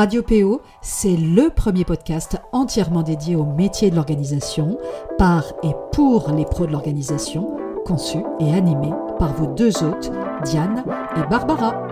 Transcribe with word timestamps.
Radio 0.00 0.22
PO, 0.22 0.62
c'est 0.80 1.14
le 1.14 1.50
premier 1.50 1.84
podcast 1.84 2.38
entièrement 2.52 3.02
dédié 3.02 3.36
au 3.36 3.44
métier 3.44 3.90
de 3.90 3.96
l'organisation, 3.96 4.78
par 5.18 5.44
et 5.62 5.74
pour 5.92 6.30
les 6.32 6.46
pros 6.46 6.64
de 6.64 6.72
l'organisation, 6.72 7.54
conçu 7.84 8.16
et 8.40 8.54
animé 8.54 8.88
par 9.18 9.34
vos 9.34 9.48
deux 9.48 9.84
hôtes, 9.84 10.10
Diane 10.42 10.84
et 11.18 11.28
Barbara. 11.28 11.86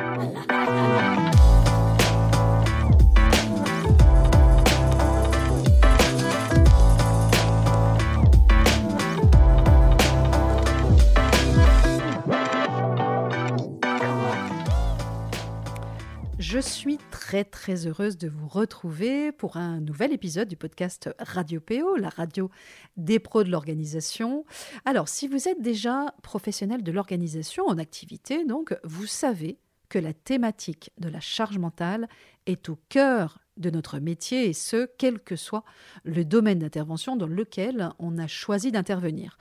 Je 16.39 16.61
suis 16.61 16.99
très 17.11 17.43
très 17.43 17.89
heureuse 17.89 18.17
de 18.17 18.29
vous 18.29 18.47
retrouver 18.47 19.33
pour 19.33 19.57
un 19.57 19.81
nouvel 19.81 20.13
épisode 20.13 20.47
du 20.47 20.57
podcast 20.57 21.11
Radio 21.19 21.61
PO, 21.61 21.97
la 21.97 22.11
radio 22.11 22.49
des 22.97 23.19
pros 23.19 23.43
de 23.43 23.51
l'organisation. 23.51 24.45
Alors, 24.85 25.09
si 25.09 25.27
vous 25.27 25.49
êtes 25.49 25.61
déjà 25.61 26.15
professionnel 26.23 26.85
de 26.85 26.93
l'organisation 26.93 27.67
en 27.67 27.77
activité, 27.77 28.45
donc, 28.45 28.79
vous 28.85 29.07
savez 29.07 29.59
que 29.89 29.99
la 29.99 30.13
thématique 30.13 30.93
de 30.99 31.09
la 31.09 31.19
charge 31.19 31.59
mentale 31.59 32.09
est 32.47 32.69
au 32.69 32.79
cœur 32.89 33.41
de 33.57 33.71
notre 33.71 33.99
métier 33.99 34.49
et 34.49 34.53
ce, 34.53 34.89
quel 34.97 35.19
que 35.19 35.35
soit 35.35 35.65
le 36.05 36.25
domaine 36.25 36.61
d'intervention 36.61 37.17
dans 37.17 37.27
lequel 37.27 37.91
on 37.99 38.17
a 38.17 38.29
choisi 38.29 38.71
d'intervenir. 38.71 39.39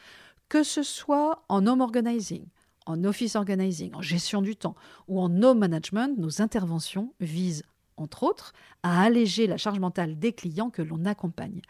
Que 0.50 0.64
ce 0.64 0.82
soit 0.82 1.46
en 1.48 1.68
home 1.68 1.82
organizing, 1.82 2.48
en 2.90 3.04
office 3.04 3.36
organizing, 3.36 3.94
en 3.94 4.02
gestion 4.02 4.42
du 4.42 4.56
temps 4.56 4.76
ou 5.08 5.20
en 5.20 5.30
no 5.30 5.54
management, 5.54 6.18
nos 6.18 6.42
interventions 6.42 7.14
visent, 7.20 7.64
entre 7.98 8.24
autres, 8.24 8.54
à 8.84 9.02
alléger 9.04 9.48
la 9.48 9.58
charge 9.58 9.80
mentale 9.80 10.18
des 10.20 10.34
clients 10.34 10.70
que 10.70 10.82
l'on 10.82 11.06
accompagne. 11.06 11.62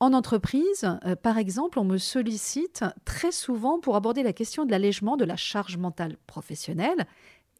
En 0.00 0.12
entreprise, 0.12 0.88
euh, 1.04 1.16
par 1.16 1.38
exemple, 1.38 1.78
on 1.78 1.84
me 1.84 1.98
sollicite 1.98 2.84
très 3.04 3.32
souvent 3.32 3.80
pour 3.80 3.96
aborder 3.96 4.22
la 4.22 4.32
question 4.32 4.64
de 4.64 4.70
l'allègement 4.70 5.16
de 5.16 5.24
la 5.24 5.36
charge 5.36 5.76
mentale 5.76 6.16
professionnelle. 6.26 7.06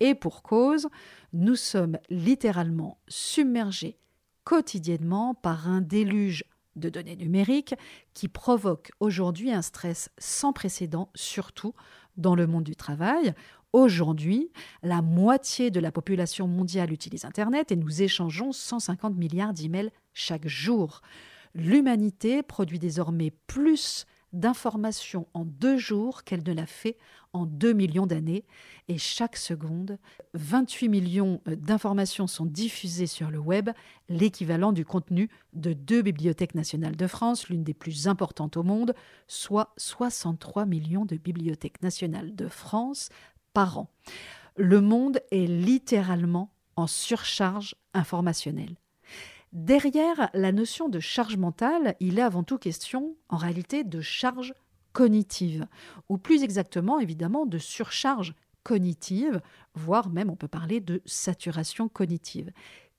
Et 0.01 0.15
pour 0.15 0.43
cause, 0.43 0.89
nous 1.33 1.57
sommes 1.57 1.99
littéralement 2.11 2.99
submergés 3.09 3.99
quotidiennement 4.45 5.35
par 5.35 5.69
un 5.69 5.81
déluge 5.81 6.45
de 6.77 6.89
données 6.89 7.17
numériques 7.17 7.75
qui 8.15 8.29
provoque 8.29 8.93
aujourd'hui 9.01 9.53
un 9.53 9.63
stress 9.63 10.11
sans 10.17 10.53
précédent, 10.53 11.11
surtout 11.15 11.75
dans 12.19 12.35
le 12.35 12.47
monde 12.47 12.65
du 12.65 12.77
travail. 12.77 13.35
Aujourd'hui, 13.73 14.51
la 14.83 15.03
moitié 15.03 15.71
de 15.71 15.81
la 15.81 15.93
population 15.93 16.47
mondiale 16.47 16.93
utilise 16.93 17.25
Internet 17.25 17.73
et 17.73 17.77
nous 17.77 18.03
échangeons 18.03 18.53
150 18.53 19.17
milliards 19.17 19.53
d'emails 19.53 19.91
chaque 20.13 20.47
jour. 20.47 21.01
L'humanité 21.55 22.43
produit 22.43 22.79
désormais 22.79 23.33
plus 23.47 24.07
d'informations 24.33 25.27
en 25.35 25.45
deux 25.45 25.77
jours 25.77 26.25
qu'elle 26.25 26.43
ne 26.47 26.53
l'a 26.53 26.67
fait 26.67 26.97
en 27.33 27.47
deux 27.47 27.73
millions 27.73 28.07
d'années. 28.07 28.45
Et 28.89 28.99
chaque 28.99 29.37
seconde, 29.37 29.99
28 30.35 30.89
millions 30.89 31.41
euh, 31.49 31.57
d'informations 31.57 32.27
sont 32.27 32.47
diffusées 32.47 33.07
sur 33.07 33.31
le 33.31 33.39
web, 33.39 33.71
l'équivalent 34.09 34.73
du 34.73 34.85
contenu 34.85 35.29
de 35.53 35.73
deux 35.73 36.03
bibliothèques 36.03 36.55
nationales 36.55 36.97
de 36.97 37.07
France, 37.07 37.49
l'une 37.49 37.65
des 37.65 37.75
plus 37.75 38.09
importantes 38.09 38.57
au 38.57 38.63
monde, 38.63 38.95
soit 39.27 39.73
63 39.77 40.67
millions 40.67 41.05
de 41.05 41.17
bibliothèques 41.17 41.83
nationales 41.83 42.35
de 42.35 42.49
France 42.49 43.11
par 43.53 43.79
an. 43.79 43.91
Le 44.57 44.81
monde 44.81 45.21
est 45.31 45.47
littéralement 45.47 46.51
en 46.77 46.87
surcharge 46.87 47.75
informationnelle. 47.95 48.77
Derrière 49.53 50.29
la 50.35 50.53
notion 50.53 50.89
de 50.89 51.01
charge 51.01 51.37
mentale, 51.37 51.97
il 52.01 52.19
est 52.19 52.23
avant 52.23 52.43
tout 52.43 52.59
question, 52.59 53.17
en 53.29 53.37
réalité, 53.37 53.83
de 53.83 54.01
charge 54.01 54.53
cognitive, 54.93 55.67
ou 56.09 56.19
plus 56.19 56.43
exactement, 56.43 56.99
évidemment, 56.99 57.47
de 57.47 57.59
surcharge 57.59 58.35
cognitive, 58.63 59.41
voire 59.75 60.11
même 60.11 60.29
on 60.29 60.37
peut 60.37 60.49
parler 60.49 60.81
de 60.81 61.01
saturation 61.07 61.89
cognitive. 61.89 62.51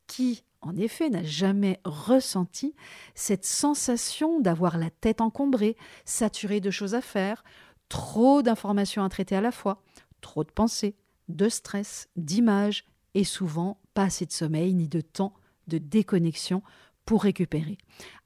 Qui, 0.08 0.44
en 0.62 0.76
effet, 0.76 1.10
n'a 1.10 1.24
jamais 1.24 1.80
ressenti 1.84 2.74
cette 3.14 3.46
sensation 3.46 4.40
d'avoir 4.40 4.78
la 4.78 4.90
tête 4.90 5.22
encombrée, 5.22 5.78
saturée 6.04 6.62
de 6.62 6.72
choses 6.72 6.96
à 6.96 7.02
faire, 7.02 7.44
trop 7.90 8.42
d'informations 8.42 9.04
à 9.04 9.10
traiter 9.10 9.36
à 9.36 9.42
la 9.42 9.52
fois, 9.52 9.84
trop 10.22 10.44
de 10.44 10.52
pensées, 10.52 10.96
de 11.28 11.48
stress, 11.48 12.10
d'images, 12.16 12.86
et 13.14 13.24
souvent 13.24 13.80
pas 13.94 14.04
assez 14.04 14.26
de 14.26 14.32
sommeil 14.32 14.74
ni 14.74 14.88
de 14.88 15.02
temps 15.02 15.34
de 15.70 15.78
déconnexion 15.78 16.62
pour 17.06 17.24
récupérer. 17.24 17.78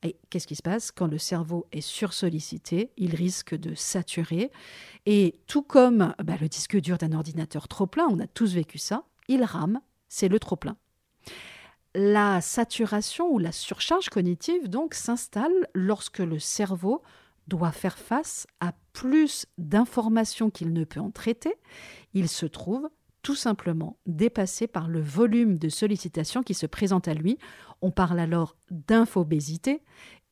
Et 0.03 0.17
qu'est-ce 0.29 0.45
qui 0.45 0.57
se 0.57 0.61
passe? 0.61 0.91
Quand 0.91 1.07
le 1.07 1.17
cerveau 1.17 1.67
est 1.71 1.79
sursollicité 1.79 2.91
Il 2.97 3.15
risque 3.15 3.55
de 3.55 3.75
saturer. 3.75 4.51
Et 5.05 5.39
tout 5.47 5.61
comme 5.61 6.13
bah, 6.21 6.35
le 6.41 6.49
disque 6.49 6.77
dur 6.81 6.97
d'un 6.97 7.13
ordinateur 7.13 7.69
trop 7.69 7.87
plein, 7.87 8.07
on 8.09 8.19
a 8.19 8.27
tous 8.27 8.53
vécu 8.53 8.77
ça, 8.77 9.05
il 9.29 9.43
rame, 9.43 9.79
c'est 10.09 10.27
le 10.27 10.37
trop 10.37 10.57
plein. 10.57 10.75
La 11.95 12.41
saturation 12.41 13.31
ou 13.31 13.39
la 13.39 13.51
surcharge 13.51 14.09
cognitive 14.09 14.67
donc 14.67 14.95
s'installe 14.95 15.69
lorsque 15.73 16.19
le 16.19 16.39
cerveau 16.39 17.03
doit 17.47 17.71
faire 17.71 17.97
face 17.97 18.47
à 18.59 18.73
plus 18.91 19.45
d'informations 19.57 20.49
qu'il 20.49 20.73
ne 20.73 20.83
peut 20.83 20.99
en 20.99 21.11
traiter. 21.11 21.55
Il 22.13 22.27
se 22.27 22.45
trouve 22.45 22.89
tout 23.23 23.35
simplement 23.35 23.97
dépassé 24.05 24.67
par 24.67 24.87
le 24.87 25.01
volume 25.01 25.57
de 25.57 25.69
sollicitations 25.69 26.43
qui 26.43 26.53
se 26.53 26.67
présente 26.67 27.07
à 27.07 27.13
lui. 27.13 27.39
On 27.81 27.89
parle 27.89 28.19
alors 28.19 28.55
d'infobésité, 28.69 29.81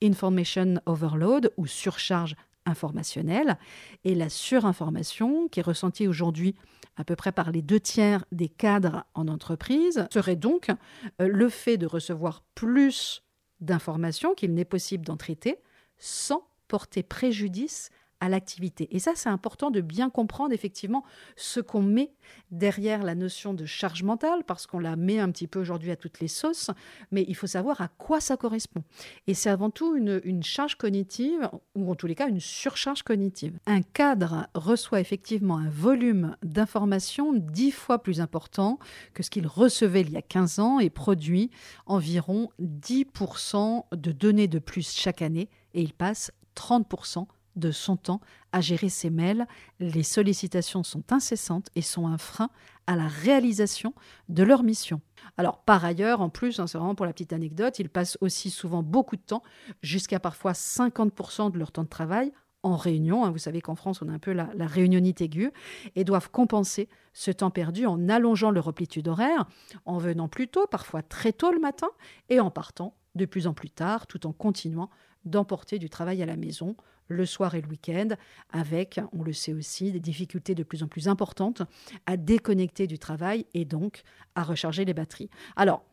information 0.04 0.76
overload 0.86 1.52
ou 1.58 1.66
surcharge 1.66 2.36
informationnelle. 2.66 3.58
Et 4.04 4.14
la 4.14 4.30
surinformation, 4.30 5.48
qui 5.48 5.60
est 5.60 5.64
ressentie 5.64 6.08
aujourd'hui 6.08 6.56
à 6.98 7.04
peu 7.04 7.16
près 7.16 7.32
par 7.32 7.52
les 7.52 7.62
deux 7.62 7.80
tiers 7.80 8.26
des 8.32 8.50
cadres 8.50 9.06
en 9.14 9.28
entreprise, 9.28 10.06
serait 10.12 10.36
donc 10.36 10.70
euh, 10.70 11.28
le 11.28 11.50
fait 11.50 11.78
de 11.78 11.88
recevoir 11.88 12.44
plus 12.54 13.24
d'informations 13.62 14.36
qu'il 14.36 14.54
n'est 14.54 14.66
possible 14.66 15.06
d'en 15.06 15.18
traiter 15.18 15.58
sans 15.98 16.44
porter 16.68 17.04
préjudice 17.04 17.90
à 18.22 18.30
l'activité. 18.30 18.88
Et 18.96 19.00
ça, 19.00 19.12
c'est 19.16 19.30
important 19.30 19.72
de 19.72 19.82
bien 19.82 20.10
comprendre 20.10 20.54
effectivement 20.54 21.04
ce 21.36 21.60
qu'on 21.60 21.82
met 21.82 22.14
derrière 22.52 23.04
la 23.04 23.16
notion 23.16 23.54
de 23.54 23.66
charge 23.66 24.04
mentale, 24.04 24.44
parce 24.46 24.68
qu'on 24.68 24.80
la 24.80 24.96
met 24.96 25.20
un 25.20 25.32
petit 25.32 25.48
peu 25.48 25.60
aujourd'hui 25.60 25.92
à 25.92 25.96
toutes 25.96 26.20
les 26.20 26.28
sauces, 26.28 26.70
mais 27.12 27.26
il 27.28 27.36
faut 27.36 27.48
savoir 27.48 27.82
à 27.82 27.90
quoi 27.90 28.22
ça 28.22 28.38
correspond. 28.38 28.84
Et 29.28 29.34
c'est 29.34 29.50
avant 29.50 29.72
tout 29.72 29.96
une, 29.96 30.22
une 30.24 30.44
charge 30.44 30.76
cognitive, 30.76 31.50
ou 31.76 31.92
en 31.92 31.96
tous 31.96 32.08
les 32.08 32.16
cas 32.16 32.30
une 32.30 32.40
surcharge 32.40 33.04
cognitive. 33.04 33.58
Un 33.66 33.82
cadre 33.82 34.48
reçoit 34.54 35.02
effectivement 35.02 35.58
un 35.58 35.70
volume 35.70 36.38
d'informations 36.44 37.34
dix 37.34 37.72
fois 37.72 38.04
plus 38.04 38.22
important 38.22 38.78
que 39.14 39.24
ce 39.24 39.32
qu'il 39.32 39.48
recevait 39.48 40.02
il 40.02 40.12
y 40.12 40.18
a 40.18 40.22
15 40.22 40.60
ans 40.60 40.80
et 40.80 40.92
produit 40.92 41.50
environ 41.88 42.50
10% 42.62 43.86
de 43.96 44.12
données 44.12 44.48
de 44.48 44.60
plus 44.60 44.92
chaque 44.94 45.24
année, 45.24 45.50
et 45.74 45.82
il 45.82 45.94
passe 45.94 46.32
30% 46.56 47.26
de 47.56 47.72
son 47.72 47.98
temps 47.98 48.22
à 48.52 48.62
gérer 48.62 48.90
ses 48.90 49.10
mails. 49.10 49.48
Les 49.80 50.04
sollicitations 50.04 50.84
sont 50.84 51.04
incessantes 51.12 51.70
et 51.76 51.82
sont 51.82 52.08
un 52.08 52.18
frein 52.18 52.50
à 52.88 52.96
la 52.96 53.08
réalisation 53.08 53.94
de 54.30 54.44
leur 54.44 54.64
mission. 54.64 55.02
Alors 55.38 55.60
par 55.60 55.86
ailleurs, 55.86 56.22
en 56.22 56.30
plus, 56.30 56.60
hein, 56.60 56.68
c'est 56.68 56.78
vraiment 56.78 56.96
pour 56.96 57.06
la 57.06 57.14
petite 57.14 57.34
anecdote, 57.34 57.80
ils 57.80 57.90
passent 57.90 58.18
aussi 58.22 58.50
souvent 58.50 58.84
beaucoup 58.84 59.16
de 59.16 59.22
temps, 59.22 59.44
jusqu'à 59.82 60.20
parfois 60.20 60.54
50% 60.54 61.52
de 61.52 61.60
leur 61.60 61.72
temps 61.72 61.84
de 61.84 61.90
travail, 61.90 62.32
en 62.64 62.76
réunion. 62.76 63.26
Hein. 63.26 63.32
Vous 63.32 63.38
savez 63.38 63.62
qu'en 63.62 63.76
France, 63.76 64.02
on 64.02 64.10
a 64.10 64.12
un 64.12 64.20
peu 64.20 64.34
la, 64.34 64.50
la, 64.54 64.68
réunionnite 64.68 65.22
aiguë 65.22 65.52
et 65.96 66.04
doivent 66.04 66.30
compenser 66.30 66.90
ce 67.14 67.32
temps 67.32 67.50
perdu 67.50 67.86
en 67.86 68.10
allongeant 68.10 68.52
leur 68.52 68.68
amplitude 68.68 69.08
horaire, 69.08 69.46
en 69.86 69.98
venant 69.98 70.28
plus 70.28 70.48
tôt, 70.48 70.68
parfois 70.68 71.02
très 71.02 71.34
tôt 71.34 71.52
le 71.52 71.60
matin, 71.60 71.90
et 72.30 72.40
en 72.40 72.52
partant 72.52 72.96
de 73.16 73.26
plus 73.26 73.48
en 73.48 73.54
plus 73.54 73.70
tard, 73.70 74.08
tout 74.08 74.26
en 74.26 74.32
continuant 74.32 74.90
d'emporter 75.26 75.80
du 75.80 75.90
travail 75.90 76.22
à 76.24 76.26
la 76.26 76.36
maison 76.36 76.76
le 77.12 77.26
soir 77.26 77.56
et 77.56 77.62
le 77.62 77.68
week-end, 77.68 78.10
avec, 78.52 79.00
on 79.14 79.24
le 79.24 79.34
sait 79.34 79.54
aussi, 79.54 79.92
des 79.92 80.00
difficultés 80.00 80.56
de 80.56 80.64
plus 80.64 80.84
en 80.84 80.88
plus 80.88 81.08
importantes 81.08 81.62
à 82.06 82.18
déconnecter 82.18 82.88
du 82.88 82.98
travail 83.00 83.46
et 83.54 83.66
donc 83.66 84.04
à 84.36 84.44
recharger 84.44 84.86
les 84.86 84.94
batteries. 84.94 85.30
Alors, 85.56 85.84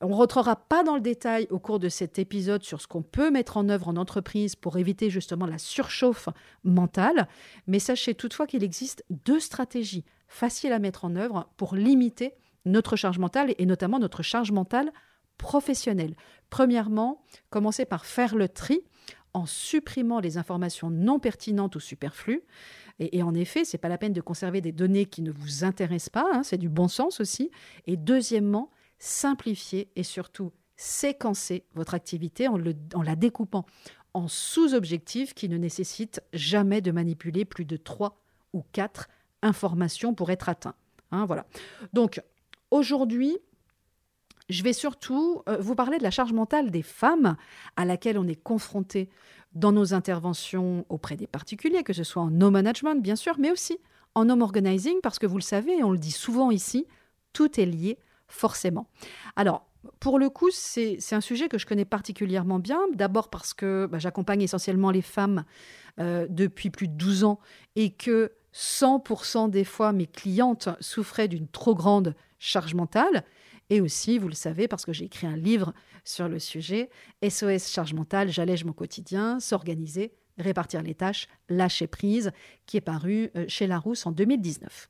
on 0.00 0.08
ne 0.08 0.14
rentrera 0.14 0.56
pas 0.56 0.82
dans 0.82 0.96
le 0.96 1.00
détail 1.00 1.46
au 1.50 1.58
cours 1.58 1.78
de 1.78 1.88
cet 1.88 2.18
épisode 2.18 2.62
sur 2.62 2.80
ce 2.80 2.86
qu'on 2.86 3.02
peut 3.02 3.30
mettre 3.30 3.56
en 3.56 3.68
œuvre 3.68 3.88
en 3.88 3.96
entreprise 3.96 4.56
pour 4.56 4.76
éviter 4.76 5.08
justement 5.08 5.46
la 5.46 5.58
surchauffe 5.58 6.28
mentale, 6.62 7.28
mais 7.66 7.78
sachez 7.78 8.14
toutefois 8.14 8.46
qu'il 8.46 8.64
existe 8.64 9.04
deux 9.08 9.40
stratégies 9.40 10.04
faciles 10.26 10.72
à 10.72 10.78
mettre 10.78 11.04
en 11.04 11.16
œuvre 11.16 11.48
pour 11.56 11.74
limiter 11.74 12.34
notre 12.64 12.96
charge 12.96 13.18
mentale 13.18 13.54
et 13.56 13.66
notamment 13.66 13.98
notre 13.98 14.22
charge 14.22 14.52
mentale 14.52 14.92
professionnelle. 15.38 16.16
Premièrement, 16.50 17.22
commencer 17.50 17.84
par 17.84 18.04
faire 18.04 18.34
le 18.34 18.48
tri 18.48 18.82
en 19.34 19.46
supprimant 19.46 20.20
les 20.20 20.38
informations 20.38 20.90
non 20.90 21.18
pertinentes 21.18 21.76
ou 21.76 21.80
superflues. 21.80 22.42
Et, 23.00 23.24
en 23.24 23.34
effet, 23.34 23.64
ce 23.64 23.76
n'est 23.76 23.80
pas 23.80 23.88
la 23.88 23.98
peine 23.98 24.12
de 24.12 24.20
conserver 24.20 24.60
des 24.60 24.70
données 24.70 25.06
qui 25.06 25.20
ne 25.20 25.32
vous 25.32 25.64
intéressent 25.64 26.10
pas, 26.10 26.26
hein, 26.32 26.42
c'est 26.44 26.58
du 26.58 26.68
bon 26.68 26.86
sens 26.86 27.20
aussi. 27.20 27.50
Et 27.88 27.96
deuxièmement, 27.96 28.70
simplifier 28.98 29.90
et 29.96 30.04
surtout 30.04 30.52
séquencer 30.76 31.64
votre 31.74 31.94
activité 31.94 32.46
en, 32.46 32.56
la 32.56 33.16
découpant 33.16 33.66
en 34.12 34.28
sous-objectifs 34.28 35.34
qui 35.34 35.48
ne 35.48 35.56
nécessitent 35.56 36.22
jamais 36.32 36.80
de 36.80 36.92
manipuler 36.92 37.44
plus 37.44 37.64
de 37.64 37.76
trois 37.76 38.22
ou 38.52 38.62
quatre 38.72 39.08
informations 39.42 40.14
pour 40.14 40.30
être 40.30 40.48
atteint. 40.48 40.76
Hein, 41.10 41.26
voilà. 41.26 41.46
Donc, 41.92 42.22
aujourd'hui, 42.70 43.38
je 44.48 44.62
vais 44.62 44.72
surtout 44.72 45.42
euh, 45.48 45.56
vous 45.58 45.74
parler 45.74 45.98
de 45.98 46.02
la 46.02 46.10
charge 46.10 46.32
mentale 46.32 46.70
des 46.70 46.82
femmes 46.82 47.36
à 47.76 47.84
laquelle 47.84 48.18
on 48.18 48.26
est 48.26 48.40
confronté 48.40 49.08
dans 49.54 49.72
nos 49.72 49.94
interventions 49.94 50.84
auprès 50.88 51.16
des 51.16 51.26
particuliers, 51.26 51.84
que 51.84 51.92
ce 51.92 52.04
soit 52.04 52.22
en 52.22 52.30
no 52.30 52.50
management, 52.50 53.00
bien 53.00 53.16
sûr, 53.16 53.36
mais 53.38 53.50
aussi 53.50 53.78
en 54.14 54.28
home 54.28 54.42
organizing, 54.42 54.96
parce 55.02 55.18
que 55.18 55.26
vous 55.26 55.38
le 55.38 55.42
savez, 55.42 55.78
et 55.78 55.84
on 55.84 55.90
le 55.90 55.98
dit 55.98 56.12
souvent 56.12 56.50
ici, 56.50 56.86
tout 57.32 57.60
est 57.60 57.66
lié 57.66 57.98
forcément. 58.28 58.88
Alors, 59.36 59.66
pour 60.00 60.18
le 60.18 60.30
coup, 60.30 60.50
c'est 60.50 60.98
un 61.12 61.20
sujet 61.20 61.48
que 61.48 61.58
je 61.58 61.66
connais 61.66 61.84
particulièrement 61.84 62.58
bien. 62.58 62.80
D'abord 62.94 63.28
parce 63.28 63.54
que 63.54 63.86
bah, 63.86 63.98
j'accompagne 63.98 64.42
essentiellement 64.42 64.90
les 64.90 65.02
femmes 65.02 65.44
euh, 66.00 66.26
depuis 66.30 66.70
plus 66.70 66.88
de 66.88 66.94
12 66.94 67.24
ans 67.24 67.38
et 67.76 67.90
que 67.90 68.32
100% 68.54 69.50
des 69.50 69.64
fois, 69.64 69.92
mes 69.92 70.06
clientes 70.06 70.68
souffraient 70.80 71.28
d'une 71.28 71.48
trop 71.48 71.74
grande 71.74 72.14
charge 72.38 72.74
mentale. 72.74 73.24
Et 73.70 73.80
aussi, 73.80 74.18
vous 74.18 74.28
le 74.28 74.34
savez, 74.34 74.68
parce 74.68 74.84
que 74.84 74.92
j'ai 74.92 75.06
écrit 75.06 75.26
un 75.26 75.36
livre 75.36 75.72
sur 76.04 76.28
le 76.28 76.38
sujet, 76.38 76.90
SOS 77.26 77.70
charge 77.70 77.94
mentale, 77.94 78.30
j'allège 78.30 78.64
mon 78.64 78.72
quotidien, 78.72 79.40
s'organiser, 79.40 80.12
répartir 80.38 80.82
les 80.82 80.94
tâches, 80.94 81.28
lâcher 81.48 81.86
prise, 81.86 82.32
qui 82.66 82.76
est 82.76 82.82
paru 82.82 83.30
euh, 83.36 83.44
chez 83.48 83.66
Larousse 83.66 84.06
en 84.06 84.12
2019. 84.12 84.88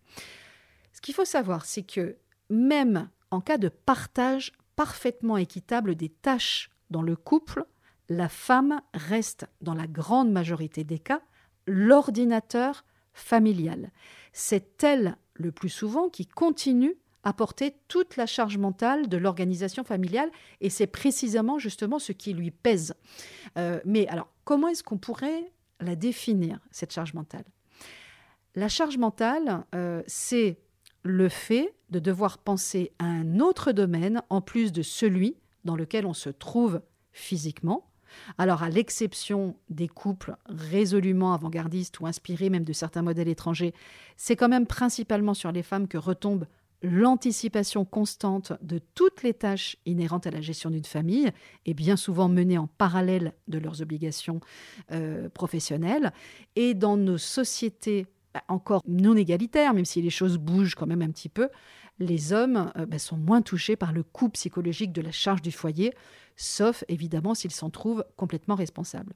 Ce 0.93 1.01
qu'il 1.01 1.15
faut 1.15 1.25
savoir, 1.25 1.65
c'est 1.65 1.83
que 1.83 2.17
même 2.51 3.09
en 3.31 3.41
cas 3.41 3.59
de 3.59 3.69
partage 3.69 4.53
parfaitement 4.77 5.37
équitable 5.37 5.95
des 5.95 6.09
tâches 6.09 6.71
dans 6.91 7.03
le 7.03 7.17
couple, 7.17 7.65
la 8.09 8.29
femme 8.29 8.81
reste, 8.93 9.47
dans 9.61 9.75
la 9.75 9.87
grande 9.87 10.31
majorité 10.31 10.85
des 10.85 10.99
cas, 10.99 11.23
l'ordinateur 11.67 12.85
familial. 13.13 13.91
C'est 14.33 14.83
elle, 14.83 15.17
le 15.35 15.53
plus 15.53 15.69
souvent, 15.69 16.09
qui 16.09 16.27
continue 16.27 16.97
à 17.25 17.33
porter 17.33 17.77
toute 17.89 18.17
la 18.17 18.27
charge 18.27 18.59
mentale 18.59 19.09
de 19.09 19.17
l'organisation 19.17 19.83
familiale, 19.83 20.31
et 20.61 20.71
c'est 20.71 20.87
précisément 20.87 21.59
justement 21.59 21.99
ce 21.99 22.13
qui 22.13 22.33
lui 22.33 22.51
pèse. 22.51 22.95
Euh, 23.59 23.81
mais 23.85 24.07
alors, 24.09 24.29
comment 24.45 24.69
est-ce 24.69 24.83
qu'on 24.83 24.99
pourrait 24.99 25.53
la 25.81 25.97
définir, 25.97 26.61
cette 26.71 26.93
charge 26.93 27.15
mentale? 27.15 27.45
La 28.55 28.69
charge 28.69 28.99
mentale, 28.99 29.65
euh, 29.75 30.03
c'est 30.07 30.59
le 31.03 31.29
fait 31.29 31.75
de 31.91 31.99
devoir 31.99 32.39
penser 32.39 32.93
à 32.99 33.05
un 33.05 33.41
autre 33.41 33.73
domaine 33.73 34.23
en 34.31 34.41
plus 34.41 34.73
de 34.73 34.83
celui 34.83 35.37
dans 35.65 35.77
lequel 35.77 36.07
on 36.07 36.15
se 36.15 36.31
trouve 36.31 36.81
physiquement. 37.13 37.91
Alors, 38.39 38.63
à 38.63 38.69
l'exception 38.69 39.57
des 39.71 39.89
couples 39.89 40.37
résolument 40.47 41.35
avant-gardistes 41.35 42.01
ou 42.01 42.07
inspirés 42.07 42.51
même 42.51 42.65
de 42.65 42.73
certains 42.73 43.03
modèles 43.03 43.29
étrangers, 43.29 43.75
c'est 44.17 44.37
quand 44.37 44.49
même 44.49 44.67
principalement 44.67 45.35
sur 45.35 45.53
les 45.53 45.63
femmes 45.63 45.89
que 45.89 45.99
retombe 45.99 46.47
l'anticipation 46.83 47.85
constante 47.85 48.53
de 48.61 48.79
toutes 48.95 49.23
les 49.23 49.35
tâches 49.35 49.77
inhérentes 49.87 50.27
à 50.27 50.31
la 50.31 50.41
gestion 50.41 50.71
d'une 50.71 50.85
famille 50.85 51.31
et 51.65 51.75
bien 51.75 51.97
souvent 51.97 52.29
menées 52.29 52.59
en 52.59 52.67
parallèle 52.67 53.33
de 53.49 53.59
leurs 53.59 53.81
obligations 53.81 54.41
euh, 54.93 55.29
professionnelles. 55.31 56.13
Et 56.57 56.75
dans 56.75 56.97
nos 56.97 57.19
sociétés 57.19 58.07
bah, 58.35 58.43
encore 58.49 58.83
non 58.87 59.17
égalitaires, 59.17 59.75
même 59.75 59.85
si 59.85 60.03
les 60.03 60.11
choses 60.11 60.39
bougent 60.39 60.75
quand 60.75 60.87
même 60.87 61.03
un 61.03 61.11
petit 61.11 61.29
peu, 61.29 61.49
les 61.99 62.33
hommes 62.33 62.73
euh, 62.77 62.87
bah, 62.87 62.99
sont 62.99 63.17
moins 63.17 63.43
touchés 63.43 63.77
par 63.77 63.93
le 63.93 64.03
coût 64.03 64.29
psychologique 64.29 64.93
de 64.93 65.01
la 65.01 65.13
charge 65.13 65.43
du 65.43 65.53
foyer, 65.53 65.95
sauf 66.37 66.85
évidemment 66.89 67.35
s'ils 67.35 67.53
s'en 67.53 67.71
trouvent 67.71 68.05
complètement 68.17 68.57
responsables. 68.57 69.15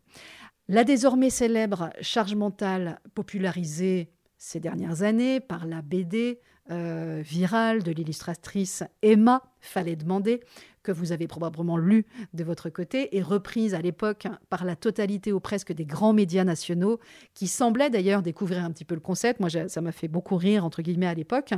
La 0.69 0.85
désormais 0.85 1.31
célèbre 1.31 1.91
charge 2.01 2.35
mentale 2.35 3.01
popularisée 3.15 4.11
ces 4.39 4.61
dernières 4.61 5.03
années 5.03 5.41
par 5.41 5.67
la 5.67 5.83
BD 5.83 6.41
euh, 6.71 7.23
virale 7.25 7.83
de 7.83 7.91
l'illustratrice 7.91 8.85
Emma 9.03 9.43
Fallait 9.61 9.97
demander, 9.97 10.41
que 10.83 10.93
vous 10.93 11.13
avez 11.13 11.27
probablement 11.27 11.77
lu 11.77 12.07
de 12.33 12.45
votre 12.45 12.71
côté, 12.71 13.17
et 13.17 13.23
reprise 13.23 13.75
à 13.75 13.81
l'époque 13.81 14.27
par 14.51 14.65
la 14.65 14.77
totalité 14.77 15.33
ou 15.33 15.41
presque 15.41 15.73
des 15.73 15.85
grands 15.85 16.13
médias 16.13 16.45
nationaux, 16.45 17.01
qui 17.35 17.49
semblaient 17.49 17.91
d'ailleurs 17.91 18.23
découvrir 18.23 18.65
un 18.65 18.71
petit 18.71 18.85
peu 18.85 18.95
le 18.95 19.01
concept. 19.01 19.41
Moi, 19.41 19.49
ça 19.51 19.81
m'a 19.81 19.93
fait 19.93 20.09
beaucoup 20.09 20.37
rire, 20.37 20.65
entre 20.65 20.83
guillemets, 20.83 21.07
à 21.07 21.15
l'époque. 21.15 21.53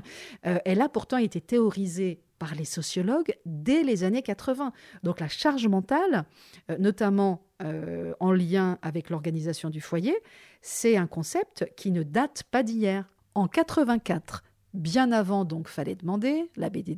Euh, 0.47 0.59
elle 0.65 0.81
a 0.81 0.89
pourtant 0.89 1.19
été 1.19 1.41
théorisée 1.41 2.21
par 2.41 2.57
les 2.57 2.65
sociologues 2.65 3.37
dès 3.47 3.85
les 3.85 4.03
années 4.03 4.23
80. 4.23 4.73
Donc 5.05 5.21
la 5.21 5.29
charge 5.29 5.69
mentale, 5.69 6.25
euh, 6.71 6.77
notamment 6.79 7.47
en 8.21 8.33
lien 8.33 8.79
avec 8.81 9.11
l'organisation 9.11 9.69
du 9.69 9.83
foyer, 9.83 10.17
c'est 10.63 10.97
un 10.97 11.07
concept 11.07 11.71
qui 11.77 11.91
ne 11.91 12.03
date 12.03 12.43
pas 12.51 12.63
d'hier. 12.63 13.05
En 13.35 13.49
84, 13.49 14.43
Bien 14.73 15.11
avant, 15.11 15.45
donc, 15.45 15.67
fallait 15.67 15.97
demander, 15.97 16.49
la 16.57 16.71
BD 16.71 16.97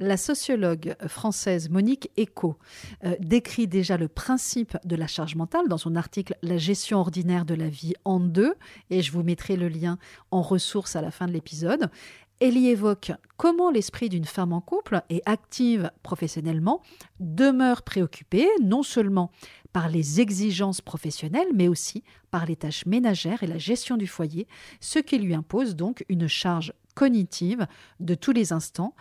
la 0.00 0.16
sociologue 0.16 0.94
française 1.06 1.68
Monique 1.68 2.10
Eco 2.18 2.58
euh, 3.04 3.14
décrit 3.20 3.66
déjà 3.66 3.98
le 3.98 4.08
principe 4.08 4.78
de 4.84 4.96
la 4.96 5.06
charge 5.06 5.36
mentale 5.36 5.68
dans 5.68 5.76
son 5.76 5.94
article 5.94 6.36
La 6.42 6.56
gestion 6.56 6.98
ordinaire 6.98 7.44
de 7.44 7.54
la 7.54 7.68
vie 7.68 7.92
en 8.06 8.18
deux, 8.18 8.54
et 8.88 9.02
je 9.02 9.12
vous 9.12 9.22
mettrai 9.22 9.56
le 9.56 9.68
lien 9.68 9.98
en 10.30 10.40
ressources 10.40 10.96
à 10.96 11.02
la 11.02 11.10
fin 11.10 11.26
de 11.26 11.32
l'épisode. 11.32 11.90
Elle 12.38 12.58
y 12.58 12.68
évoque 12.68 13.12
comment 13.38 13.70
l'esprit 13.70 14.10
d'une 14.10 14.26
femme 14.26 14.52
en 14.52 14.60
couple 14.60 15.00
et 15.08 15.22
active 15.24 15.90
professionnellement 16.02 16.82
demeure 17.18 17.82
préoccupé 17.82 18.46
non 18.62 18.82
seulement 18.82 19.30
par 19.72 19.88
les 19.88 20.20
exigences 20.20 20.82
professionnelles, 20.82 21.48
mais 21.54 21.68
aussi 21.68 22.04
par 22.30 22.44
les 22.44 22.56
tâches 22.56 22.84
ménagères 22.84 23.42
et 23.42 23.46
la 23.46 23.56
gestion 23.56 23.96
du 23.96 24.06
foyer, 24.06 24.46
ce 24.80 24.98
qui 24.98 25.18
lui 25.18 25.34
impose 25.34 25.76
donc 25.76 26.04
une 26.10 26.28
charge 26.28 26.74
cognitive 26.94 27.66
de 28.00 28.14
tous 28.14 28.32
les 28.32 28.52
instants. 28.52 28.94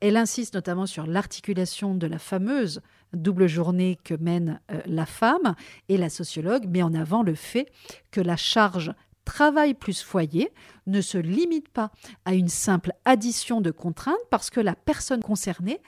Elle 0.00 0.16
insiste 0.18 0.54
notamment 0.54 0.86
sur 0.86 1.06
l'articulation 1.06 1.94
de 1.94 2.06
la 2.06 2.18
fameuse 2.18 2.82
double 3.14 3.46
journée 3.46 3.98
que 4.04 4.14
mène 4.14 4.60
euh, 4.70 4.80
la 4.86 5.06
femme 5.06 5.54
et 5.88 5.98
la 5.98 6.08
sociologue 6.08 6.66
met 6.66 6.82
en 6.82 6.94
avant 6.94 7.22
le 7.22 7.34
fait 7.34 7.70
que 8.10 8.20
la 8.20 8.36
charge 8.36 8.92
travail 9.24 9.74
plus 9.74 10.02
foyer 10.02 10.52
ne 10.86 11.00
se 11.00 11.18
limite 11.18 11.68
pas 11.68 11.90
à 12.24 12.34
une 12.34 12.48
simple 12.48 12.92
addition 13.04 13.60
de 13.60 13.70
contraintes 13.70 14.16
parce 14.30 14.50
que 14.50 14.60
la 14.60 14.74
personne 14.74 15.22
concernée 15.22 15.80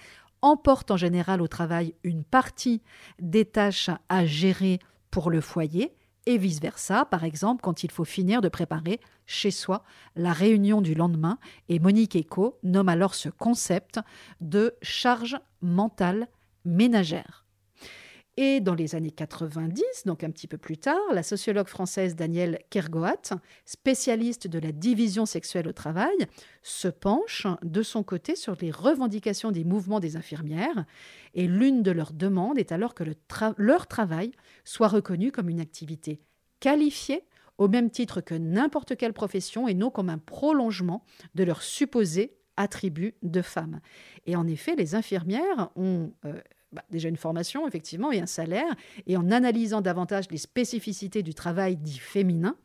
emporte 0.42 0.90
en 0.90 0.96
général 0.96 1.40
au 1.40 1.48
travail 1.48 1.94
une 2.04 2.24
partie 2.24 2.82
des 3.18 3.44
tâches 3.44 3.90
à 4.08 4.26
gérer 4.26 4.78
pour 5.10 5.30
le 5.30 5.40
foyer 5.40 5.94
et 6.26 6.38
vice-versa, 6.38 7.04
par 7.04 7.24
exemple 7.24 7.62
quand 7.62 7.84
il 7.84 7.90
faut 7.90 8.04
finir 8.04 8.40
de 8.40 8.48
préparer 8.48 9.00
chez 9.26 9.50
soi 9.50 9.84
la 10.16 10.32
réunion 10.32 10.80
du 10.80 10.94
lendemain, 10.94 11.38
et 11.68 11.78
Monique 11.78 12.16
Eco 12.16 12.58
nomme 12.62 12.88
alors 12.88 13.14
ce 13.14 13.28
concept 13.28 14.00
de 14.40 14.74
charge 14.82 15.38
mentale 15.60 16.28
ménagère. 16.64 17.43
Et 18.36 18.60
dans 18.60 18.74
les 18.74 18.96
années 18.96 19.12
90, 19.12 19.82
donc 20.06 20.24
un 20.24 20.30
petit 20.30 20.48
peu 20.48 20.58
plus 20.58 20.76
tard, 20.76 20.98
la 21.12 21.22
sociologue 21.22 21.68
française 21.68 22.16
Danielle 22.16 22.58
Kergoat, 22.68 23.38
spécialiste 23.64 24.48
de 24.48 24.58
la 24.58 24.72
division 24.72 25.24
sexuelle 25.24 25.68
au 25.68 25.72
travail, 25.72 26.16
se 26.62 26.88
penche 26.88 27.46
de 27.62 27.82
son 27.82 28.02
côté 28.02 28.34
sur 28.34 28.56
les 28.60 28.72
revendications 28.72 29.52
des 29.52 29.62
mouvements 29.62 30.00
des 30.00 30.16
infirmières. 30.16 30.84
Et 31.34 31.46
l'une 31.46 31.82
de 31.84 31.92
leurs 31.92 32.12
demandes 32.12 32.58
est 32.58 32.72
alors 32.72 32.94
que 32.94 33.04
leur 33.56 33.86
travail 33.86 34.32
soit 34.64 34.88
reconnu 34.88 35.30
comme 35.30 35.48
une 35.48 35.60
activité 35.60 36.20
qualifiée 36.58 37.24
au 37.58 37.68
même 37.68 37.90
titre 37.90 38.20
que 38.20 38.34
n'importe 38.34 38.96
quelle 38.96 39.12
profession 39.12 39.68
et 39.68 39.74
non 39.74 39.90
comme 39.90 40.10
un 40.10 40.18
prolongement 40.18 41.04
de 41.36 41.44
leur 41.44 41.62
supposé 41.62 42.36
attribut 42.56 43.14
de 43.22 43.42
femme. 43.42 43.80
Et 44.26 44.36
en 44.36 44.46
effet, 44.46 44.76
les 44.76 44.94
infirmières 44.94 45.70
ont 45.76 46.12
euh, 46.24 46.40
bah, 46.74 46.84
déjà 46.90 47.08
une 47.08 47.16
formation, 47.16 47.66
effectivement, 47.66 48.12
et 48.12 48.20
un 48.20 48.26
salaire. 48.26 48.74
Et 49.06 49.16
en 49.16 49.30
analysant 49.30 49.80
davantage 49.80 50.26
les 50.30 50.38
spécificités 50.38 51.22
du 51.22 51.34
travail 51.34 51.76
dit 51.76 51.98
féminin, 51.98 52.56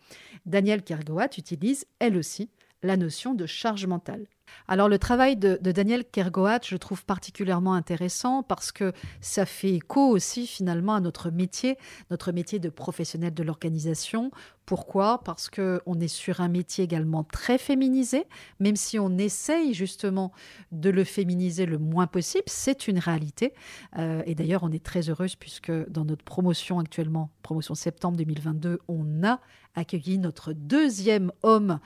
Danielle 0.46 0.84
Kergoat 0.84 1.30
utilise, 1.38 1.86
elle 2.00 2.18
aussi, 2.18 2.50
la 2.84 2.98
notion 2.98 3.34
de 3.34 3.46
charge 3.46 3.86
mentale. 3.86 4.25
Alors 4.68 4.89
le 4.89 5.00
travail 5.00 5.36
de, 5.36 5.58
Daniel 5.62 6.06
Kergoat, 6.06 6.60
je 6.63 6.77
trouve 6.77 7.03
particulièrement 7.06 7.74
intéressant 7.74 8.44
parce 8.44 8.72
que 8.72 8.94
ça 9.22 9.46
fait 9.46 9.74
écho 9.74 10.08
aussi 10.08 10.48
finalement 10.48 10.96
à 10.96 11.00
notre 11.00 11.32
métier, 11.32 11.77
notre 12.12 12.32
métier 12.32 12.60
de 12.60 12.70
professionnel 12.70 13.34
de 13.34 13.44
l'organisation. 13.44 14.32
Pourquoi? 14.65 15.24
Parce 15.24 15.50
qu'on 15.50 16.00
est 16.00 16.08
sur 16.08 16.41
un 16.41 16.48
métier 16.48 16.84
également 16.84 17.24
très 17.24 17.58
féminisé, 17.58 18.27
même 18.60 18.75
si 18.75 19.00
on 19.00 19.18
essaye 19.18 19.74
justement 19.74 20.32
de 20.72 20.91
le 20.91 21.03
féminiser 21.03 21.65
le 21.65 21.79
moins 21.79 22.06
possible, 22.06 22.44
c'est 22.46 22.88
une 22.88 23.00
réalité. 23.00 23.53
Euh, 23.98 24.22
et 24.27 24.36
d'ailleurs, 24.36 24.62
on 24.62 24.72
est 24.72 24.84
très 24.84 25.10
heureuse 25.10 25.36
puisque 25.36 25.72
dans 25.89 26.06
notre 26.06 26.24
promotion 26.24 26.77
actuellement, 26.77 27.32
promotion 27.41 27.74
septembre 27.74 28.18
2022, 28.18 28.79
on 28.88 29.24
a 29.24 29.39
accueilli 29.75 30.20
notre 30.20 30.53
deuxième 30.53 31.32
homme 31.41 31.79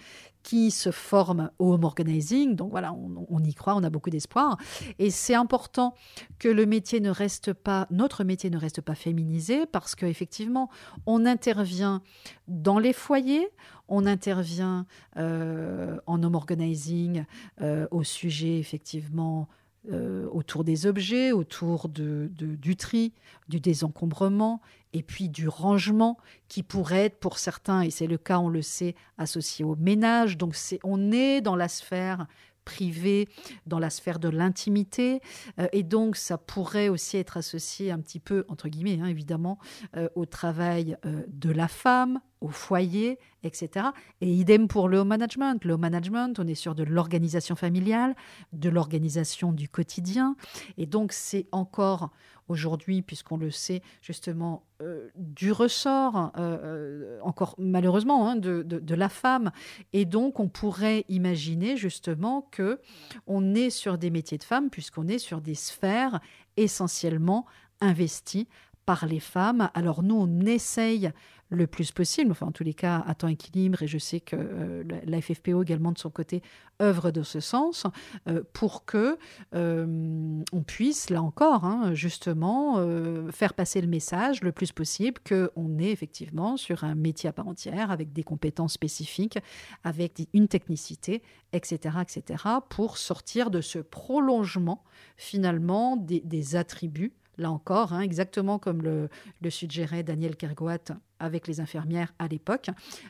qui 0.43 0.71
se 0.71 0.91
forme 0.91 1.51
au 1.57 1.73
home 1.73 1.85
organizing 1.85 2.52
Donc 2.55 2.71
voilà, 2.71 2.93
on, 2.93 3.43
y 3.43 3.53
croit, 3.53 3.75
on 3.75 3.83
a 3.83 3.89
beaucoup 3.89 4.09
d'espoir. 4.09 4.57
Et 4.99 5.09
c'est 5.09 5.35
important 5.35 5.95
que 6.39 6.47
le 6.47 6.65
métier 6.65 6.99
ne 6.99 7.09
reste 7.09 7.51
notre 7.91 8.23
métier 8.23 8.49
ne 8.49 8.57
reste 8.57 8.81
pas 8.81 8.95
féminisé 8.95 9.65
parce 9.65 9.95
qu'effectivement, 9.95 10.69
on 11.05 11.25
intervient 11.25 12.01
dans 12.47 12.79
les 12.79 12.93
foyers, 12.93 13.49
on 13.87 14.05
intervient 14.05 14.85
euh, 15.17 15.97
en 16.07 16.23
home 16.23 16.35
organizing 16.35 17.25
euh, 17.61 17.87
au 17.91 18.03
sujet 18.03 18.59
effectivement 18.59 19.47
euh, 19.91 20.27
autour 20.31 20.63
des 20.63 20.85
objets, 20.85 21.33
autour 21.33 21.89
de, 21.89 22.29
du 22.33 22.77
tri, 22.77 23.11
du 23.49 23.59
désencombrement 23.59 24.61
et 24.93 25.03
puis 25.03 25.29
du 25.29 25.47
rangement 25.47 26.17
qui 26.47 26.63
pourrait 26.63 27.05
être 27.05 27.19
pour 27.19 27.39
certains, 27.39 27.81
et 27.81 27.89
c'est 27.89 28.07
le 28.07 28.17
cas, 28.17 28.39
on 28.39 28.49
le 28.49 28.61
sait, 28.61 28.95
associé 29.17 29.65
au 29.65 29.75
ménage. 29.75 30.37
Donc 30.37 30.55
c'est, 30.55 30.79
on 30.83 31.11
est 31.11 31.41
dans 31.41 31.55
la 31.55 31.67
sphère 31.67 32.27
privée, 32.63 33.27
dans 33.67 33.79
la 33.79 33.89
sphère 33.89 34.19
de 34.19 34.29
l'intimité. 34.29 35.19
Euh, 35.59 35.67
et 35.73 35.83
donc, 35.83 36.15
ça 36.15 36.37
pourrait 36.37 36.87
aussi 36.87 37.17
être 37.17 37.35
associé 37.35 37.91
un 37.91 37.99
petit 37.99 38.19
peu, 38.19 38.45
entre 38.47 38.69
guillemets, 38.69 38.99
hein, 39.01 39.07
évidemment, 39.07 39.59
euh, 39.97 40.07
au 40.15 40.25
travail 40.25 40.95
de 41.27 41.51
la 41.51 41.67
femme, 41.67 42.21
au 42.43 42.49
foyer, 42.49 43.17
etc. 43.43 43.87
Et 44.21 44.31
idem 44.31 44.67
pour 44.67 44.89
le 44.89 44.99
home 44.99 45.07
management. 45.07 45.63
Le 45.63 45.73
home 45.73 45.81
management, 45.81 46.39
on 46.39 46.47
est 46.47 46.55
sur 46.55 46.75
de 46.75 46.83
l'organisation 46.83 47.55
familiale, 47.55 48.15
de 48.51 48.69
l'organisation 48.69 49.53
du 49.53 49.69
quotidien. 49.69 50.35
Et 50.77 50.85
donc, 50.85 51.13
c'est 51.13 51.47
encore 51.53 52.11
aujourd'hui, 52.49 53.01
puisqu'on 53.01 53.37
le 53.37 53.49
sait 53.49 53.81
justement, 54.01 54.63
euh, 54.81 55.09
du 55.15 55.53
ressort, 55.53 56.33
euh, 56.37 56.57
euh, 56.63 57.19
encore 57.21 57.55
malheureusement, 57.57 58.29
hein, 58.29 58.35
de, 58.35 58.61
de, 58.61 58.95
la 58.95 59.07
femme. 59.07 59.51
Et 59.93 60.03
donc, 60.03 60.41
on 60.41 60.49
pourrait 60.49 61.05
imaginer 61.07 61.77
justement 61.77 62.47
que 62.51 62.81
on 63.25 63.55
est 63.55 63.69
sur 63.69 63.97
des 63.97 64.09
métiers 64.09 64.37
de 64.37 64.43
femmes, 64.43 64.69
puisqu'on 64.69 65.07
est 65.07 65.19
sur 65.19 65.39
des 65.39 65.55
sphères 65.55 66.19
essentiellement 66.57 67.45
investies 67.79 68.47
par 68.85 69.05
les 69.05 69.19
femmes. 69.19 69.69
Alors 69.73 70.03
nous, 70.03 70.15
on 70.15 70.45
essaye 70.45 71.11
le 71.53 71.67
plus 71.67 71.91
possible, 71.91 72.31
enfin 72.31 72.47
en 72.47 72.51
tous 72.51 72.63
les 72.63 72.73
cas 72.73 73.03
à 73.05 73.15
temps 73.15 73.27
équilibre, 73.27 73.83
et 73.83 73.87
je 73.87 73.97
sais 73.97 74.19
que 74.19 74.35
euh, 74.35 74.83
la 75.05 75.21
FFPO 75.21 75.61
également 75.61 75.91
de 75.91 75.97
son 75.97 76.09
côté 76.09 76.41
œuvre 76.81 77.11
dans 77.11 77.23
ce 77.23 77.39
sens, 77.39 77.85
euh, 78.27 78.43
pour 78.53 78.85
que 78.85 79.17
euh, 79.53 80.41
on 80.51 80.63
puisse, 80.63 81.09
là 81.09 81.21
encore, 81.21 81.63
hein, 81.63 81.93
justement, 81.93 82.83
faire 83.31 83.53
passer 83.53 83.81
le 83.81 83.87
message 83.87 84.41
le 84.41 84.51
plus 84.51 84.71
possible 84.71 85.21
qu'on 85.27 85.77
est 85.77 85.91
effectivement 85.91 86.57
sur 86.57 86.83
un 86.83 86.95
métier 86.95 87.29
à 87.29 87.33
part 87.33 87.47
entière, 87.47 87.91
avec 87.91 88.13
des 88.13 88.23
compétences 88.23 88.73
spécifiques, 88.73 89.37
avec 89.83 90.27
une 90.33 90.47
technicité, 90.47 91.21
etc., 91.51 91.97
etc., 92.01 92.43
pour 92.69 92.97
sortir 92.97 93.51
de 93.51 93.61
ce 93.61 93.79
prolongement 93.79 94.83
finalement 95.17 95.97
des 95.97 96.55
attributs 96.55 97.13
là 97.37 97.51
encore, 97.51 97.93
hein, 97.93 98.01
exactement 98.01 98.59
comme 98.59 98.81
le, 98.81 99.09
suggérait 99.49 100.03
Daniel 100.03 100.35
Kergoat 100.35 100.97
avec 101.19 101.47
les 101.47 101.59
infirmières 101.59 102.13
à 102.19 102.27
l'époque, 102.27 102.69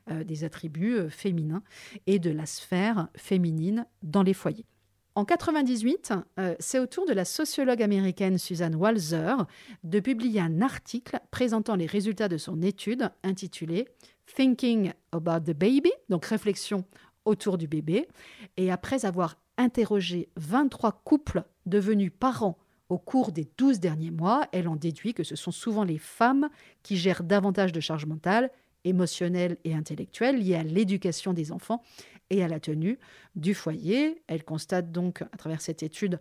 euh, 0.09 0.23
des 0.23 0.43
attributs 0.43 0.95
euh, 0.95 1.09
féminins 1.09 1.63
et 2.07 2.19
de 2.19 2.29
la 2.29 2.45
sphère 2.45 3.07
féminine 3.15 3.85
dans 4.01 4.23
les 4.23 4.33
foyers. 4.33 4.65
En 5.15 5.25
98, 5.25 6.13
euh, 6.39 6.55
c'est 6.59 6.79
au 6.79 6.87
tour 6.87 7.05
de 7.05 7.13
la 7.13 7.23
sociologue 7.23 7.83
américaine 7.83 8.39
Suzanne 8.39 8.75
Walzer 8.75 9.45
de 9.83 9.99
publier 9.99 10.39
un 10.41 10.61
article 10.61 11.19
présentant 11.29 11.75
les 11.75 11.85
résultats 11.85 12.27
de 12.27 12.37
son 12.37 12.61
étude 12.63 13.11
intitulée 13.23 13.87
Thinking 14.35 14.93
about 15.11 15.41
the 15.41 15.55
baby, 15.55 15.91
donc 16.09 16.25
réflexion 16.25 16.85
autour 17.25 17.59
du 17.59 17.67
bébé. 17.67 18.07
Et 18.57 18.71
après 18.71 19.05
avoir 19.05 19.35
interrogé 19.57 20.29
23 20.37 21.03
couples 21.03 21.43
devenus 21.67 22.11
parents 22.17 22.57
au 22.93 22.99
cours 22.99 23.31
des 23.31 23.47
12 23.57 23.79
derniers 23.79 24.11
mois, 24.11 24.47
elle 24.51 24.67
en 24.67 24.75
déduit 24.75 25.15
que 25.15 25.23
ce 25.23 25.35
sont 25.35 25.49
souvent 25.49 25.83
les 25.83 25.97
femmes 25.97 26.49
qui 26.83 26.95
gèrent 26.95 27.23
davantage 27.23 27.71
de 27.71 27.79
charges 27.79 28.05
mentales, 28.05 28.51
émotionnelles 28.83 29.57
et 29.63 29.73
intellectuelles 29.73 30.37
liées 30.37 30.55
à 30.55 30.63
l'éducation 30.63 31.33
des 31.33 31.51
enfants 31.51 31.81
et 32.29 32.43
à 32.43 32.47
la 32.47 32.59
tenue 32.59 32.99
du 33.35 33.55
foyer. 33.55 34.21
Elle 34.27 34.43
constate 34.43 34.91
donc 34.91 35.23
à 35.23 35.37
travers 35.37 35.59
cette 35.59 35.81
étude 35.81 36.19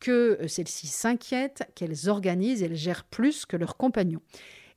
que 0.00 0.38
euh, 0.40 0.48
celles-ci 0.48 0.86
s'inquiètent, 0.86 1.70
qu'elles 1.74 2.08
organisent, 2.08 2.62
elles 2.62 2.74
gèrent 2.74 3.04
plus 3.04 3.44
que 3.44 3.58
leurs 3.58 3.76
compagnons. 3.76 4.22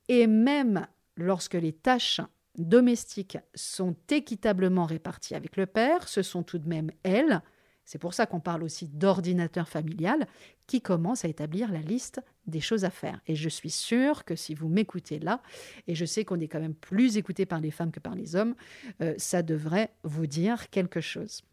Et 0.09 0.27
même 0.27 0.85
lorsque 1.15 1.53
les 1.53 1.71
tâches 1.71 2.19
domestiques 2.57 3.37
sont 3.55 3.95
équitablement 4.09 4.85
réparties 4.85 5.35
avec 5.35 5.55
le 5.55 5.65
père, 5.65 6.09
ce 6.09 6.23
sont 6.23 6.43
tout 6.43 6.57
de 6.57 6.67
même 6.67 6.91
elles, 7.03 7.41
c'est 7.87 7.99
pour 7.99 8.13
ça 8.13 8.25
qu'on 8.25 8.41
parle 8.41 8.63
aussi 8.63 8.89
d'ordinateur 8.89 9.69
familial 9.69 10.27
qui 10.67 10.81
commence 10.81 11.23
à 11.23 11.29
établir 11.29 11.71
la 11.71 11.79
liste 11.79 12.21
des 12.45 12.59
choses 12.59 12.83
à 12.83 12.89
faire. 12.89 13.21
Et 13.27 13.35
je 13.35 13.47
suis 13.47 13.69
sûre 13.69 14.25
que 14.25 14.35
si 14.35 14.53
vous 14.53 14.67
m'écoutez 14.67 15.19
là, 15.19 15.41
et 15.87 15.95
je 15.95 16.03
sais 16.03 16.25
qu'on 16.25 16.41
est 16.41 16.49
quand 16.49 16.59
même 16.59 16.75
plus 16.75 17.15
écouté 17.15 17.45
par 17.45 17.61
les 17.61 17.71
femmes 17.71 17.91
que 17.91 18.01
par 18.01 18.13
les 18.13 18.35
hommes, 18.35 18.55
euh, 19.01 19.13
ça 19.17 19.41
devrait 19.41 19.89
vous 20.03 20.27
dire 20.27 20.69
quelque 20.69 20.99
chose. 20.99 21.43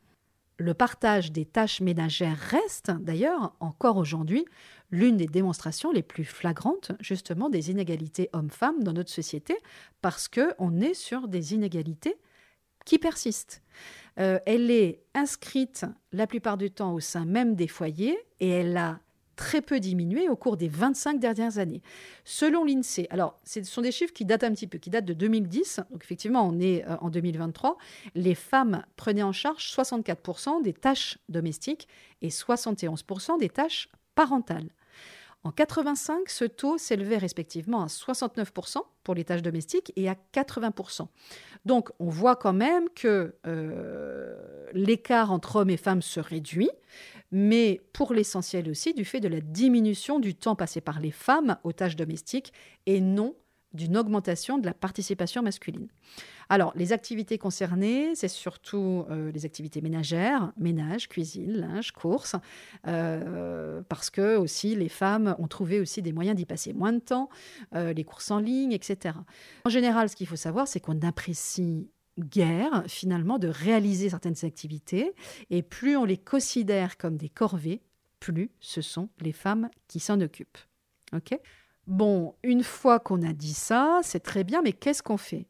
Le 0.57 0.75
partage 0.75 1.31
des 1.31 1.45
tâches 1.45 1.81
ménagères 1.81 2.37
reste 2.37 2.91
d'ailleurs 2.91 3.55
encore 3.61 3.97
aujourd'hui 3.97 4.45
l'une 4.91 5.17
des 5.17 5.27
démonstrations 5.27 5.93
les 5.93 6.03
plus 6.03 6.25
flagrantes 6.25 6.91
justement 6.99 7.49
des 7.49 7.71
inégalités 7.71 8.29
hommes-femmes 8.33 8.83
dans 8.83 8.93
notre 8.93 9.11
société 9.11 9.57
parce 10.03 10.27
qu'on 10.27 10.81
est 10.81 10.95
sur 10.95 11.29
des 11.29 11.55
inégalités 11.55 12.17
qui 12.85 12.99
persistent. 12.99 13.63
Euh, 14.19 14.39
elle 14.47 14.71
est 14.71 15.03
inscrite 15.15 15.85
la 16.13 16.27
plupart 16.27 16.57
du 16.57 16.71
temps 16.71 16.95
au 16.95 17.01
sein 17.01 17.25
même 17.25 17.57
des 17.57 17.67
foyers 17.67 18.17
et 18.41 18.49
elle 18.49 18.77
a 18.77 19.01
très 19.37 19.61
peu 19.61 19.81
diminué 19.81 20.29
au 20.29 20.37
cours 20.37 20.57
des 20.57 20.69
25 20.69 21.19
dernières 21.19 21.59
années. 21.59 21.83
Selon 22.25 22.65
l'INSEE, 22.65 23.09
alors 23.11 23.39
ce 23.45 23.63
sont 23.65 23.83
des 23.83 23.93
chiffres 23.93 24.13
qui 24.13 24.25
datent 24.25 24.45
un 24.45 24.53
petit 24.53 24.67
peu, 24.67 24.79
qui 24.79 24.91
datent 24.91 25.05
de 25.05 25.13
2010, 25.13 25.81
donc 25.91 26.05
effectivement 26.05 26.47
on 26.47 26.61
est 26.61 26.87
euh, 26.87 26.97
en 27.01 27.11
2023, 27.11 27.77
les 28.15 28.35
femmes 28.35 28.85
prenaient 28.97 29.23
en 29.23 29.33
charge 29.33 29.75
64% 29.75 30.63
des 30.63 30.73
tâches 30.73 31.19
domestiques 31.29 31.89
et 32.23 32.29
71% 32.29 33.39
des 33.39 33.49
tâches 33.49 33.89
parentales. 34.15 34.69
En 35.45 35.51
85, 35.51 36.31
ce 36.31 36.47
taux 36.47 36.79
s'élevait 36.79 37.19
respectivement 37.19 37.83
à 37.83 37.87
69% 37.87 38.79
pour 39.03 39.15
les 39.15 39.25
tâches 39.25 39.43
domestiques 39.43 39.93
et 39.95 40.09
à 40.09 40.17
80%. 40.33 41.07
Donc 41.67 41.91
on 41.99 42.09
voit 42.09 42.35
quand 42.35 42.55
même 42.55 42.89
que 42.95 43.35
euh, 43.47 44.35
l'écart 44.73 45.31
entre 45.31 45.57
hommes 45.57 45.71
et 45.71 45.77
femmes 45.77 46.01
se 46.01 46.19
réduit, 46.19 46.71
mais 47.31 47.83
pour 47.93 48.15
l'essentiel 48.15 48.71
aussi 48.71 48.95
du 48.95 49.05
fait 49.05 49.21
de 49.21 49.29
la 49.29 49.41
diminution 49.41 50.19
du 50.19 50.35
temps 50.35 50.57
passé 50.57 50.81
par 50.81 50.99
les 50.99 51.11
femmes 51.11 51.59
aux 51.63 51.73
tâches 51.73 51.97
domestiques 51.97 52.53
et 52.87 53.03
non 53.03 53.35
d'une 53.75 53.97
augmentation 53.97 54.59
de 54.59 54.67
la 54.67 54.75
participation 54.75 55.43
masculine. 55.43 55.89
Alors, 56.49 56.73
les 56.77 56.93
activités 56.93 57.39
concernées, 57.39 58.15
c'est 58.15 58.29
surtout 58.29 59.05
euh, 59.11 59.33
les 59.33 59.45
activités 59.45 59.81
ménagères, 59.81 60.53
ménage, 60.57 61.09
cuisine, 61.09 61.53
linge, 61.53 61.93
courses, 61.93 62.37
euh, 62.87 63.83
parce 63.89 64.11
que 64.11 64.37
aussi 64.37 64.77
les 64.77 64.89
femmes 64.89 65.35
ont 65.39 65.49
trouvé 65.49 65.81
aussi 65.81 66.03
des 66.03 66.13
moyens 66.13 66.37
d'y 66.37 66.47
passer 66.47 66.73
moins 66.73 66.93
de 66.93 67.01
temps, 67.01 67.29
euh, 67.75 67.93
les 67.93 68.05
courses 68.05 68.31
en 68.31 68.39
ligne, 68.39 68.73
etc. 68.73 69.17
En 69.65 69.71
général, 69.71 70.09
ce 70.09 70.17
qu'il 70.17 70.27
faut 70.27 70.37
savoir, 70.37 70.69
c'est 70.69 70.81
qu'on 70.81 71.01
apprécie 71.01 71.89
guère 72.19 72.85
finalement 72.87 73.39
de 73.39 73.49
réaliser 73.49 74.11
certaines 74.11 74.45
activités, 74.45 75.15
et 75.51 75.63
plus 75.63 75.97
on 75.97 76.05
les 76.05 76.19
considère 76.19 76.97
comme 76.97 77.17
des 77.17 77.29
corvées, 77.29 77.83
plus 78.21 78.51
ce 78.61 78.81
sont 78.81 79.09
les 79.21 79.33
femmes 79.33 79.69
qui 79.89 79.99
s'en 80.01 80.21
occupent. 80.21 80.59
Ok? 81.13 81.39
Bon, 81.87 82.35
une 82.43 82.63
fois 82.63 82.99
qu'on 82.99 83.23
a 83.23 83.33
dit 83.33 83.55
ça, 83.55 84.01
c'est 84.03 84.21
très 84.21 84.45
bien, 84.45 84.63
mais 84.63 84.73
qu'est-ce 84.73 85.03
qu'on 85.03 85.17
fait? 85.17 85.47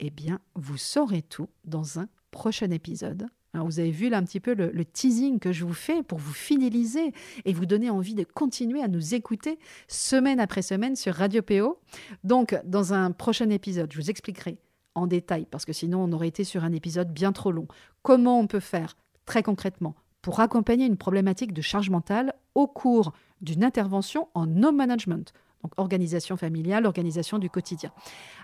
Eh 0.00 0.10
bien, 0.10 0.40
vous 0.54 0.76
saurez 0.76 1.22
tout 1.22 1.48
dans 1.64 1.98
un 1.98 2.08
prochain 2.30 2.70
épisode. 2.70 3.26
Alors, 3.54 3.66
vous 3.66 3.78
avez 3.78 3.90
vu 3.90 4.10
là 4.10 4.18
un 4.18 4.24
petit 4.24 4.40
peu 4.40 4.54
le, 4.54 4.84
teasing 4.84 5.38
que 5.38 5.52
je 5.52 5.64
vous 5.64 5.72
fais 5.72 6.02
pour 6.02 6.18
vous 6.18 6.34
fidéliser 6.34 7.12
et 7.46 7.54
vous 7.54 7.64
donner 7.64 7.88
envie 7.88 8.14
de 8.14 8.24
continuer 8.24 8.82
à 8.82 8.88
nous 8.88 9.14
écouter 9.14 9.58
semaine 9.88 10.40
après 10.40 10.60
semaine 10.60 10.94
sur 10.94 11.14
Radio 11.14 11.40
PO. 11.40 11.78
Donc, 12.22 12.54
dans 12.64 12.92
un 12.92 13.12
prochain 13.12 13.48
épisode, 13.48 13.90
je 13.92 13.98
vous 13.98 14.10
expliquerai 14.10 14.58
en 14.94 15.06
détail, 15.06 15.46
parce 15.50 15.64
que 15.64 15.72
sinon 15.72 16.02
on 16.04 16.12
aurait 16.12 16.28
été 16.28 16.42
sur 16.42 16.64
un 16.64 16.72
épisode 16.72 17.12
bien 17.12 17.32
trop 17.32 17.52
long, 17.52 17.68
comment 18.02 18.40
on 18.40 18.46
peut 18.46 18.60
faire 18.60 18.96
très 19.26 19.42
concrètement 19.42 19.94
pour 20.22 20.40
accompagner 20.40 20.86
une 20.86 20.96
problématique 20.96 21.52
de 21.52 21.62
charge 21.62 21.90
mentale 21.90 22.34
au 22.54 22.66
cours 22.66 23.12
d'une 23.40 23.64
intervention 23.64 24.28
en 24.34 24.46
no 24.46 24.72
management, 24.72 25.32
donc 25.62 25.72
organisation 25.76 26.36
familiale, 26.36 26.86
organisation 26.86 27.38
du 27.38 27.50
quotidien. 27.50 27.90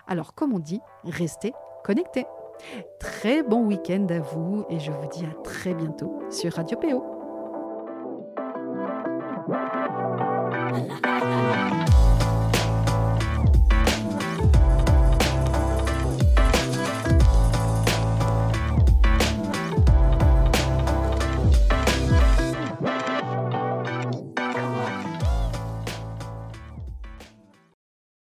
Alors, 0.07 0.33
comme 0.33 0.53
on 0.53 0.59
dit, 0.59 0.79
restez 1.03 1.53
connectés. 1.83 2.25
Très 2.99 3.43
bon 3.43 3.65
week-end 3.65 4.07
à 4.09 4.19
vous 4.19 4.65
et 4.69 4.79
je 4.79 4.91
vous 4.91 5.07
dis 5.07 5.25
à 5.25 5.33
très 5.43 5.73
bientôt 5.73 6.21
sur 6.29 6.53
Radio 6.53 6.77
PO. 6.77 7.12